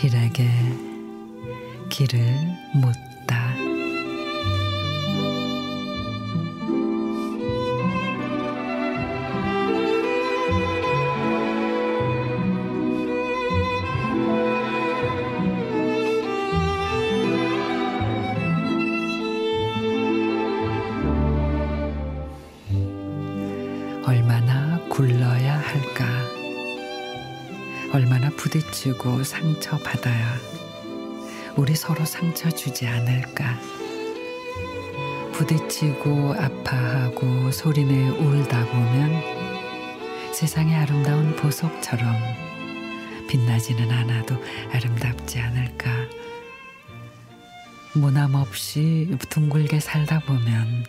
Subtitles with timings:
[0.00, 0.48] 길에게
[1.90, 2.18] 길을
[2.74, 3.69] 묻다.
[24.04, 26.06] 얼마나 굴러야 할까?
[27.92, 30.36] 얼마나 부딪히고 상처받아야
[31.56, 33.58] 우리 서로 상처 주지 않을까?
[35.32, 39.22] 부딪히고 아파하고 소리내 울다 보면
[40.32, 42.16] 세상의 아름다운 보석처럼
[43.28, 44.36] 빛나지는 않아도
[44.72, 45.90] 아름답지 않을까?
[47.94, 50.84] 무남 없이 둥글게 살다 보면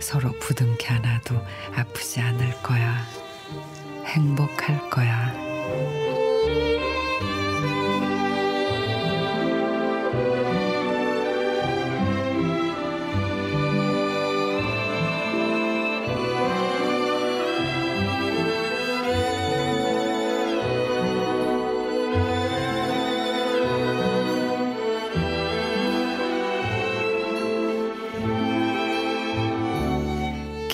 [0.00, 1.34] 서로 부둥켜 안아도
[1.74, 3.04] 아프지 않을 거야.
[4.04, 6.25] 행복할 거야.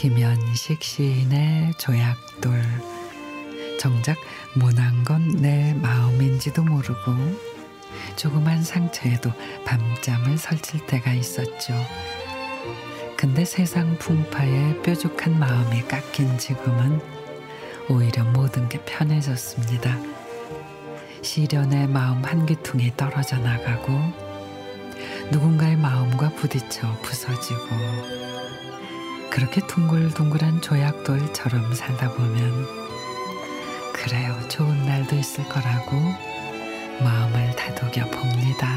[0.03, 2.61] 김현식 시인의 조약돌
[3.79, 4.17] 정작
[4.53, 7.13] 모난 건 내 마음인지도 모르고
[8.17, 9.31] 조그만 상처에도
[9.65, 11.75] 밤잠을 설칠 때가 있었죠.
[13.17, 17.01] 근데 세상 풍파에 뾰족한 마음이 깎인 지금은
[17.89, 19.97] 오히려 모든 게 편해졌습니다.
[21.23, 23.93] 시련의 마음 한 귀퉁이 떨어져 나가고
[25.31, 28.33] 누군가의 마음과 부딪혀 부서지고
[29.33, 32.67] 그렇게 둥글둥글한 조약돌처럼 살다 보면
[33.95, 35.97] 그래요 좋은 날도 있을 거라고
[37.03, 38.69] 마음을 다독여 봅니다.